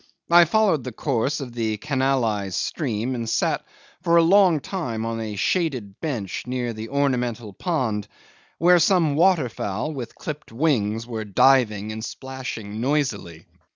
I 0.31 0.45
followed 0.45 0.83
the 0.83 0.91
course 0.91 1.41
of 1.41 1.53
the 1.53 1.77
canalised 1.77 2.57
stream, 2.57 3.13
and 3.13 3.29
sat 3.29 3.63
for 4.01 4.17
a 4.17 4.23
long 4.23 4.59
time 4.59 5.05
on 5.05 5.19
a 5.19 5.35
shaded 5.35 5.99
bench 5.99 6.41
near 6.47 6.73
the 6.73 6.89
ornamental 6.89 7.53
pond, 7.53 8.07
where 8.57 8.79
some 8.79 9.13
waterfowl 9.13 9.93
with 9.93 10.15
clipped 10.15 10.51
wings 10.51 11.05
were 11.05 11.23
diving 11.23 11.91
and 11.91 12.03
splashing 12.03 12.81
noisily. 12.81 13.45